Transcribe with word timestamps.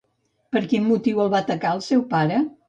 Per 0.55 0.61
quin 0.71 0.83
motiu 0.87 1.21
el 1.27 1.29
va 1.35 1.43
atacar 1.45 1.75
el 1.79 1.85
seu 1.91 2.03
pare? 2.17 2.41